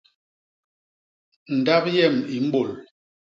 [1.57, 2.71] Ndap yem i mbôl.